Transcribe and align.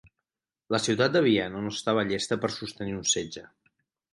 La 0.75 0.79
ciutat 0.85 1.13
de 1.17 1.21
Viena 1.27 1.61
no 1.65 1.73
estava 1.75 2.07
llesta 2.13 2.39
per 2.47 2.53
sostenir 2.57 2.99
un 3.03 3.05
setge. 3.13 3.45